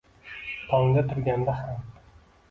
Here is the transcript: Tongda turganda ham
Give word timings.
Tongda 0.71 1.03
turganda 1.11 1.55
ham 1.59 1.85